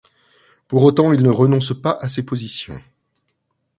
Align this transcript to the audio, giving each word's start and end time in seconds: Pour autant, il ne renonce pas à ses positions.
Pour 0.67 0.81
autant, 0.81 1.13
il 1.13 1.21
ne 1.21 1.29
renonce 1.29 1.79
pas 1.79 1.91
à 2.01 2.09
ses 2.09 2.25
positions. 2.25 2.81